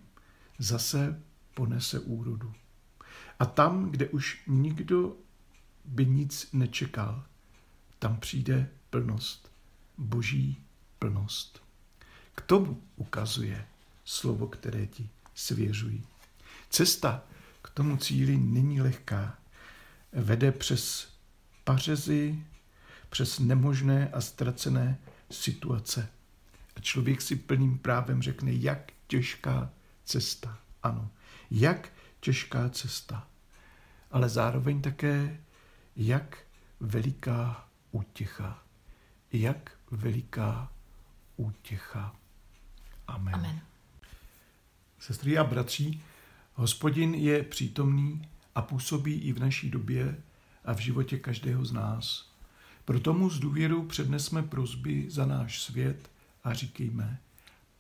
zase 0.59 1.23
ponese 1.55 1.99
úrodu. 1.99 2.55
A 3.39 3.47
tam, 3.47 3.91
kde 3.91 4.09
už 4.09 4.43
nikdo 4.47 5.17
by 5.85 6.07
nic 6.07 6.49
nečekal, 6.53 7.25
tam 7.99 8.17
přijde 8.17 8.71
plnost, 8.91 9.53
boží 9.99 10.65
plnost. 10.99 11.63
K 12.35 12.41
tomu 12.41 12.83
ukazuje 12.97 13.67
slovo, 14.05 14.47
které 14.47 14.87
ti 14.87 15.09
svěřují. 15.35 16.07
Cesta 16.71 17.23
k 17.63 17.71
tomu 17.71 17.97
cíli 17.97 18.37
není 18.37 18.81
lehká. 18.81 19.39
Vede 20.13 20.53
přes 20.53 21.14
pařezy, 21.65 22.45
přes 23.11 23.39
nemožné 23.39 24.09
a 24.09 24.21
ztracené 24.21 24.99
situace. 25.31 26.09
A 26.77 26.81
člověk 26.81 27.23
si 27.23 27.37
plným 27.37 27.79
právem 27.79 28.23
řekne, 28.23 28.53
jak 28.53 28.93
těžká 29.07 29.71
cesta. 30.05 30.59
Ano, 30.83 31.11
jak 31.51 31.93
těžká 32.21 32.69
cesta. 32.69 33.29
Ale 34.11 34.29
zároveň 34.29 34.83
také, 34.83 35.41
jak 35.97 36.39
veliká 36.81 37.69
útěcha. 37.93 38.63
Jak 39.33 39.71
veliká 39.91 40.73
útěcha. 41.37 42.17
Amen. 43.07 43.35
Amen. 43.35 43.61
Sestry 44.99 45.39
a 45.39 45.45
bratři, 45.45 46.01
hospodin 46.55 47.15
je 47.15 47.43
přítomný 47.43 48.29
a 48.55 48.63
působí 48.63 49.15
i 49.15 49.33
v 49.33 49.39
naší 49.39 49.71
době 49.71 50.17
a 50.65 50.73
v 50.75 50.79
životě 50.79 51.19
každého 51.19 51.65
z 51.65 51.73
nás. 51.73 52.31
Proto 52.85 53.15
mu 53.15 53.31
z 53.31 53.39
důvěru 53.39 53.87
přednesme 53.87 54.43
prozby 54.43 55.07
za 55.11 55.27
náš 55.27 55.63
svět 55.63 56.11
a 56.45 56.55
říkejme, 56.55 57.19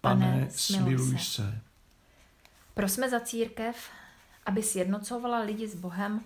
pane, 0.00 0.26
pane 0.26 0.50
smiluj 0.50 1.18
se. 1.18 1.24
se. 1.24 1.60
Prosme 2.74 3.10
za 3.10 3.20
církev, 3.20 3.76
aby 4.46 4.62
sjednocovala 4.62 5.38
lidi 5.38 5.68
s 5.68 5.74
Bohem 5.74 6.20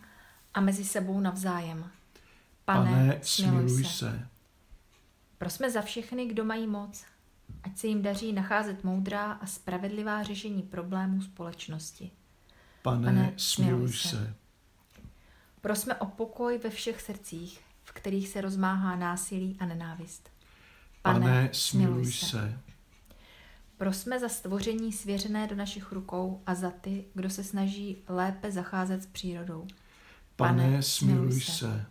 a 0.55 0.61
mezi 0.61 0.85
sebou 0.85 1.21
navzájem. 1.21 1.91
Pane, 2.65 2.91
pane 2.91 3.19
smiluj 3.23 3.85
se. 3.85 3.91
se. 3.91 4.29
Prosme 5.38 5.71
za 5.71 5.83
všechny, 5.83 6.27
kdo 6.27 6.45
mají 6.45 6.67
moc, 6.67 7.05
ať 7.62 7.79
se 7.79 7.87
jim 7.87 8.03
daří 8.03 8.33
nacházet 8.33 8.85
moudrá 8.85 9.33
a 9.33 9.47
spravedlivá 9.47 10.23
řešení 10.23 10.62
problémů 10.62 11.23
společnosti. 11.23 12.11
Pane, 12.83 13.05
pane 13.05 13.33
smiluj 13.37 13.93
se. 13.93 14.09
se. 14.09 14.35
Prosme 15.61 15.95
o 15.95 16.07
pokoj 16.07 16.59
ve 16.59 16.71
všech 16.71 17.00
srdcích, 17.03 17.61
v 17.85 17.93
kterých 17.93 18.29
se 18.29 18.41
rozmáhá 18.41 18.97
násilí 18.97 19.57
a 19.61 19.66
nenávist. 19.66 20.31
Pane, 21.03 21.21
Pane 21.21 21.49
smiluj 21.53 22.12
se. 22.12 22.27
se. 22.27 22.59
Prosme 23.77 24.21
za 24.21 24.29
stvoření 24.29 24.92
svěřené 24.92 25.47
do 25.47 25.57
našich 25.57 25.92
rukou 25.92 26.42
a 26.47 26.55
za 26.55 26.71
ty, 26.71 27.05
kdo 27.14 27.31
se 27.31 27.44
snaží 27.44 27.97
lépe 28.09 28.53
zacházet 28.53 29.03
s 29.03 29.07
přírodou. 29.07 29.66
Pane, 30.37 30.62
Pane 30.62 30.83
smiluj 30.83 31.40
se. 31.40 31.53
se. 31.53 31.87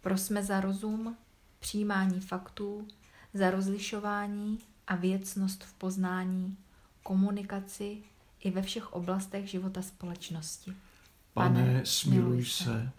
Prosme 0.00 0.44
za 0.44 0.60
rozum, 0.60 1.16
přijímání 1.58 2.20
faktů, 2.20 2.88
za 3.34 3.50
rozlišování 3.50 4.58
a 4.86 4.96
věcnost 4.96 5.64
v 5.64 5.72
poznání, 5.72 6.56
komunikaci 7.02 8.02
i 8.40 8.50
ve 8.50 8.62
všech 8.62 8.92
oblastech 8.92 9.50
života 9.50 9.82
společnosti. 9.82 10.72
Pane, 11.38 11.86
smiluj 11.86 12.44
se. 12.44 12.64
se. 12.64 12.90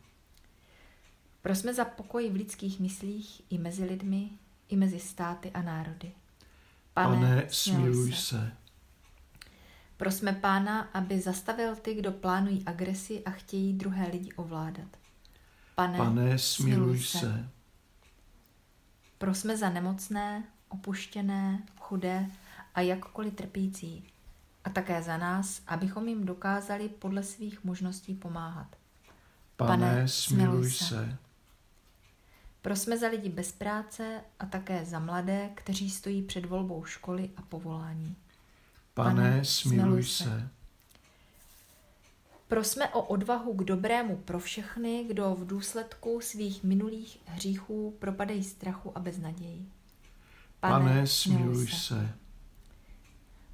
Prosme 1.42 1.74
za 1.74 1.86
pokoj 1.86 2.30
v 2.30 2.36
lidských 2.36 2.80
myslích 2.80 3.42
i 3.50 3.58
mezi 3.58 3.86
lidmi, 3.86 4.30
i 4.70 4.76
mezi 4.76 5.00
státy 5.00 5.52
a 5.52 5.62
národy. 5.62 6.12
Pane, 6.94 7.18
Pane 7.18 7.48
smiluj 7.50 8.12
se. 8.12 8.22
se. 8.22 8.52
Prosme 9.98 10.34
Pána, 10.34 10.82
aby 10.82 11.20
zastavil 11.20 11.76
ty, 11.76 11.94
kdo 11.94 12.12
plánují 12.12 12.64
agresi 12.66 13.24
a 13.24 13.32
chtějí 13.32 13.74
druhé 13.74 14.08
lidi 14.08 14.32
ovládat. 14.34 14.88
Pane, 15.76 15.98
Pane 15.98 16.38
smiluj 16.40 17.00
se. 17.00 17.20
se. 17.20 17.50
Prosme 19.18 19.58
za 19.58 19.70
nemocné, 19.70 20.44
opuštěné, 20.70 21.64
chudé 21.80 22.28
a 22.76 22.82
jakkoliv 22.82 23.34
trpící. 23.34 24.04
A 24.70 24.72
také 24.72 25.04
za 25.04 25.18
nás, 25.18 25.62
abychom 25.68 26.08
jim 26.08 26.26
dokázali 26.26 26.90
podle 26.90 27.24
svých 27.24 27.64
možností 27.64 28.16
pomáhat. 28.16 28.68
Pane, 29.56 29.88
Pane 29.90 30.08
smiluj 30.08 30.72
se. 30.72 30.86
se. 30.86 31.18
Prosme 32.62 32.98
za 32.98 33.08
lidi 33.08 33.30
bez 33.30 33.52
práce 33.52 34.22
a 34.40 34.46
také 34.46 34.86
za 34.86 35.00
mladé, 35.00 35.50
kteří 35.56 35.90
stojí 35.90 36.22
před 36.22 36.46
volbou 36.46 36.84
školy 36.86 37.30
a 37.38 37.42
povolání. 37.42 38.16
Pane, 38.94 39.16
Pane 39.16 39.46
smiluj 39.46 40.04
se. 40.04 40.24
se. 40.24 40.50
Prosme 42.48 42.90
o 42.90 43.02
odvahu 43.02 43.54
k 43.54 43.64
dobrému 43.64 44.18
pro 44.18 44.40
všechny, 44.40 45.04
kdo 45.04 45.36
v 45.36 45.48
důsledku 45.48 46.22
svých 46.22 46.64
minulých 46.64 47.20
hříchů 47.26 47.96
propadají 48.00 48.44
strachu 48.44 48.98
a 48.98 49.00
beznaději. 49.00 49.70
Pane, 50.60 50.74
Pane 50.74 51.08
smiluj 51.08 51.68
se. 51.68 51.76
se. 51.76 52.14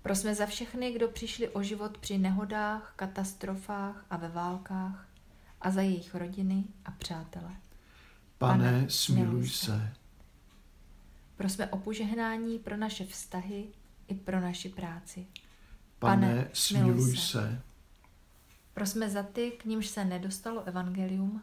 Prosme 0.06 0.36
za 0.36 0.46
všechny, 0.46 0.92
kdo 0.92 1.08
přišli 1.08 1.50
o 1.50 1.64
život 1.64 1.98
při 1.98 2.18
nehodách, 2.18 2.94
katastrofách 2.96 4.06
a 4.10 4.18
ve 4.18 4.30
válkách 4.30 5.08
a 5.62 5.72
za 5.72 5.82
jejich 5.82 6.16
rodiny 6.16 6.64
a 6.86 6.92
přátele. 6.92 7.56
Pane, 8.38 8.64
Pane 8.72 8.90
smiluj 8.90 9.50
se. 9.50 9.94
Prosme 11.36 11.68
o 11.68 11.78
požehnání 11.78 12.60
pro 12.60 12.78
naše 12.78 13.06
vztahy 13.06 13.68
i 14.08 14.16
pro 14.16 14.40
naši 14.40 14.70
práci. 14.70 15.28
Pane, 16.00 16.28
Pane 16.28 16.50
smiluj 16.54 17.16
se. 17.16 17.22
se. 17.22 17.62
Prosme 18.74 19.10
za 19.10 19.24
ty, 19.24 19.52
k 19.52 19.66
nímž 19.66 19.88
se 19.88 20.06
nedostalo 20.06 20.64
evangelium 20.64 21.42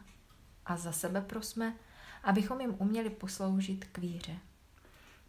a 0.66 0.76
za 0.76 0.92
sebe 0.92 1.20
prosme, 1.20 1.76
abychom 2.22 2.60
jim 2.60 2.74
uměli 2.78 3.10
posloužit 3.10 3.84
k 3.84 3.98
víře. 3.98 4.36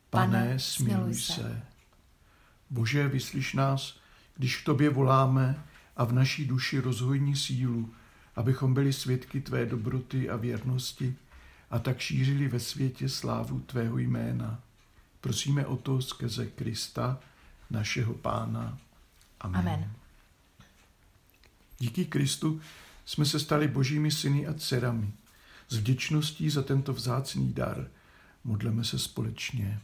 Pane, 0.10 0.40
Pane 0.40 0.60
smiluj 0.60 1.14
se. 1.14 1.34
se. 1.34 1.73
Bože, 2.74 3.08
vyslyš 3.08 3.54
nás, 3.54 3.98
když 4.38 4.58
k 4.58 4.66
tobě 4.66 4.90
voláme 4.90 5.64
a 5.98 6.04
v 6.04 6.14
naší 6.14 6.46
duši 6.46 6.80
rozhojní 6.80 7.36
sílu, 7.36 7.94
abychom 8.36 8.74
byli 8.74 8.94
svědky 8.94 9.42
tvé 9.42 9.66
dobroty 9.66 10.30
a 10.30 10.36
věrnosti 10.36 11.16
a 11.70 11.80
tak 11.80 12.00
šířili 12.00 12.48
ve 12.48 12.60
světě 12.60 13.10
slávu 13.10 13.60
tvého 13.60 13.98
jména. 13.98 14.60
Prosíme 15.22 15.66
o 15.66 15.78
to 15.78 16.02
skrze 16.02 16.46
Krista, 16.46 17.20
našeho 17.70 18.14
Pána. 18.14 18.78
Amen. 19.42 19.60
Amen. 19.60 19.92
Díky 21.80 22.06
Kristu 22.06 22.62
jsme 23.06 23.26
se 23.26 23.40
stali 23.40 23.68
božími 23.68 24.12
syny 24.12 24.48
a 24.48 24.54
dcerami. 24.54 25.12
S 25.70 25.78
vděčností 25.78 26.50
za 26.50 26.64
tento 26.64 26.94
vzácný 26.94 27.54
dar 27.54 27.88
modleme 28.44 28.84
se 28.84 29.00
společně. 29.00 29.82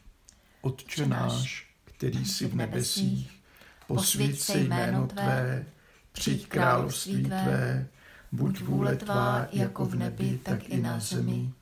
Otče 0.61 1.07
náš, 1.07 1.68
který 1.99 2.25
jsi 2.25 2.47
v 2.47 2.55
nebesích, 2.55 3.41
posvěd 3.87 4.39
se 4.39 4.59
jméno 4.59 5.07
Tvé, 5.07 5.65
přijď 6.11 6.47
království 6.47 7.23
Tvé, 7.23 7.87
buď 8.31 8.61
vůle 8.61 8.95
Tvá 8.95 9.47
jako 9.51 9.85
v 9.85 9.95
nebi, 9.95 10.39
tak 10.43 10.69
i 10.69 10.81
na 10.81 10.99
zemi. 10.99 11.53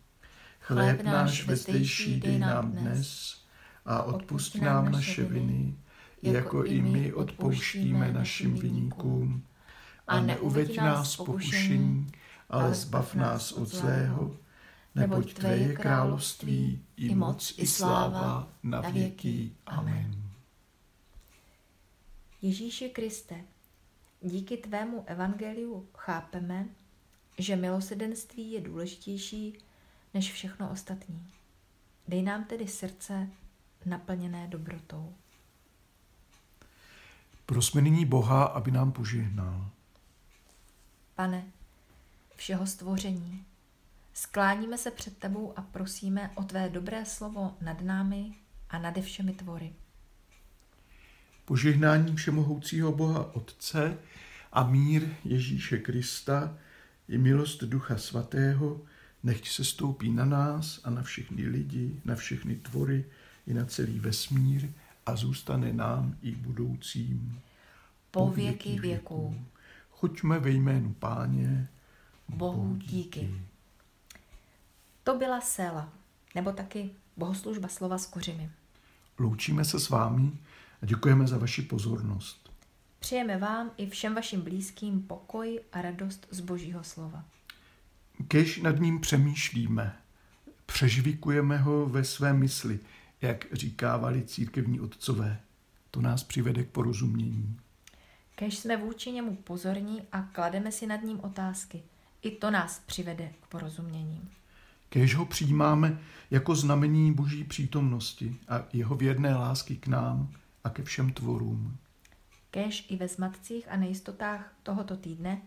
Chléb 0.60 1.04
náš 1.04 1.46
vezdejší 1.46 2.20
dej 2.20 2.40
nám 2.40 2.72
dnes 2.72 3.38
a 3.86 4.04
odpust 4.04 4.56
nám 4.56 4.92
naše 4.92 5.24
viny, 5.24 5.76
jako 6.22 6.64
i 6.64 6.82
my 6.82 7.14
odpouštíme 7.14 8.12
našim 8.12 8.54
viníkům. 8.54 9.44
A 10.08 10.22
neuveď 10.22 10.78
nás 10.78 11.16
pokušení, 11.16 12.08
ale 12.50 12.74
zbav 12.74 13.16
nás 13.16 13.52
od 13.52 13.70
zlého, 13.70 14.36
neboť 14.96 15.34
Tvé 15.34 15.58
je 15.58 15.74
království, 15.74 16.82
i 16.98 17.16
moc, 17.16 17.54
i 17.58 17.68
sláva 17.68 18.48
na 18.64 18.82
věky. 18.82 19.52
Amen. 19.66 20.27
Ježíši 22.42 22.90
Kriste, 22.90 23.44
díky 24.22 24.58
tvému 24.58 25.04
evangeliu 25.08 25.90
chápeme, 25.98 26.66
že 27.38 27.56
milosedenství 27.56 28.52
je 28.52 28.62
důležitější 28.62 29.58
než 30.14 30.34
všechno 30.34 30.72
ostatní. 30.72 31.28
Dej 32.08 32.22
nám 32.22 32.44
tedy 32.44 32.68
srdce 32.68 33.30
naplněné 33.86 34.48
dobrotou. 34.48 35.14
Prosme 37.46 37.82
nyní 37.82 38.06
Boha, 38.06 38.44
aby 38.44 38.72
nám 38.72 38.92
požehnal. 38.92 39.70
Pane, 41.16 41.52
všeho 42.36 42.68
stvoření, 42.68 43.46
skláníme 44.14 44.78
se 44.78 44.92
před 44.92 45.18
tebou 45.18 45.54
a 45.56 45.62
prosíme 45.62 46.32
o 46.36 46.44
tvé 46.44 46.70
dobré 46.70 47.06
slovo 47.06 47.58
nad 47.62 47.82
námi 47.82 48.34
a 48.70 48.80
nade 48.80 49.02
všemi 49.02 49.34
tvory. 49.34 49.74
Požehnání 51.48 52.16
všemohoucího 52.16 52.92
Boha 52.92 53.36
Otce 53.36 53.98
a 54.54 54.64
mír 54.64 55.08
Ježíše 55.24 55.78
Krista 55.78 56.58
i 57.10 57.18
milost 57.18 57.64
Ducha 57.64 57.98
Svatého 57.98 58.82
nechť 59.24 59.48
se 59.48 59.64
stoupí 59.64 60.12
na 60.12 60.26
nás 60.26 60.82
a 60.84 60.90
na 60.90 61.02
všechny 61.02 61.48
lidi, 61.48 62.02
na 62.06 62.16
všechny 62.16 62.56
tvory 62.56 63.06
i 63.48 63.54
na 63.54 63.66
celý 63.66 64.00
vesmír 64.00 64.70
a 65.06 65.16
zůstane 65.16 65.74
nám 65.74 66.18
i 66.22 66.32
budoucím. 66.32 67.42
Po 68.12 68.30
věky 68.30 68.80
věků. 68.80 69.36
Choďme 69.90 70.40
ve 70.40 70.50
jménu 70.50 70.94
Páně. 70.94 71.68
Bohu 72.28 72.76
díky. 72.76 73.34
To 75.04 75.18
byla 75.18 75.42
Sela, 75.42 75.90
nebo 76.36 76.52
taky 76.52 76.90
bohoslužba 77.18 77.68
slova 77.68 77.98
s 77.98 78.06
kořimi. 78.06 78.50
Loučíme 79.20 79.66
se 79.66 79.80
s 79.80 79.90
vámi 79.90 80.32
a 80.82 80.86
děkujeme 80.86 81.28
za 81.28 81.38
vaši 81.38 81.62
pozornost. 81.62 82.52
Přejeme 83.00 83.38
vám 83.38 83.72
i 83.78 83.90
všem 83.90 84.16
vašim 84.16 84.42
blízkým 84.42 85.02
pokoj 85.02 85.60
a 85.72 85.82
radost 85.82 86.28
z 86.32 86.40
Božího 86.40 86.84
slova. 86.84 87.26
Kež 88.28 88.62
nad 88.62 88.80
ním 88.80 89.00
přemýšlíme, 89.00 89.96
přežvikujeme 90.66 91.58
ho 91.58 91.86
ve 91.86 92.04
své 92.04 92.34
mysli, 92.34 92.80
jak 93.22 93.46
říkávali 93.54 94.24
církevní 94.24 94.80
otcové. 94.80 95.40
To 95.92 96.02
nás 96.02 96.24
přivede 96.24 96.64
k 96.64 96.70
porozumění. 96.70 97.60
Kež 98.36 98.58
jsme 98.58 98.78
vůči 98.78 99.12
němu 99.12 99.36
pozorní 99.36 100.02
a 100.12 100.22
klademe 100.22 100.72
si 100.72 100.88
nad 100.88 101.04
ním 101.04 101.20
otázky. 101.20 101.84
I 102.22 102.32
to 102.32 102.52
nás 102.52 102.80
přivede 102.86 103.34
k 103.42 103.48
porozumění. 103.48 104.30
Kež 104.90 105.16
ho 105.16 105.26
přijímáme 105.26 106.00
jako 106.32 106.56
znamení 106.56 107.14
boží 107.14 107.44
přítomnosti 107.44 108.36
a 108.48 108.64
jeho 108.74 108.96
věrné 108.96 109.36
lásky 109.36 109.76
k 109.76 109.88
nám 109.88 110.34
a 110.68 110.70
ke 110.70 110.84
všem 110.84 111.14
tvorům. 111.14 111.78
Kež 112.52 112.86
i 112.90 112.96
ve 112.96 113.08
zmatcích 113.08 113.68
a 113.70 113.78
nejistotách 113.78 114.54
tohoto 114.64 114.98
týdne, 114.98 115.42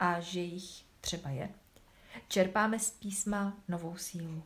a 0.00 0.20
že 0.20 0.40
jich 0.40 0.84
třeba 1.00 1.30
je, 1.30 1.48
čerpáme 2.28 2.78
z 2.78 2.90
písma 2.90 3.56
novou 3.68 3.96
sílu. 3.96 4.42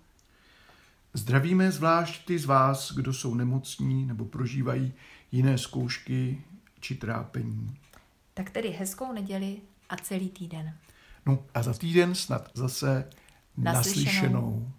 Zdravíme 1.15 1.73
zvlášť 1.73 2.27
ty 2.27 2.39
z 2.39 2.45
vás, 2.45 2.93
kdo 2.93 3.13
jsou 3.13 3.35
nemocní 3.35 4.07
nebo 4.07 4.25
prožívají 4.25 4.93
jiné 5.33 5.59
zkoušky 5.59 6.43
či 6.81 6.95
trápení. 6.95 7.79
Tak 8.35 8.51
tedy 8.51 8.69
hezkou 8.69 9.13
neděli 9.13 9.61
a 9.89 9.97
celý 9.97 10.29
týden. 10.29 10.75
No 11.27 11.45
a 11.55 11.63
za 11.63 11.75
týden 11.75 12.15
snad 12.15 12.51
zase 12.55 13.11
Naslyšenou. 13.57 14.13
naslyšenou. 14.13 14.73